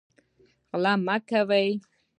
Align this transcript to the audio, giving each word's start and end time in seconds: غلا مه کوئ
غلا 0.71 0.93
مه 1.05 1.15
کوئ 1.29 1.67